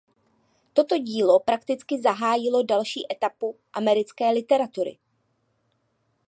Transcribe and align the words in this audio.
Toto 0.73 0.97
dílo 0.97 1.39
prakticky 1.39 2.01
zahájilo 2.01 2.63
další 2.63 3.01
etapu 3.13 3.59
americké 3.73 4.29
literatury. 4.31 4.97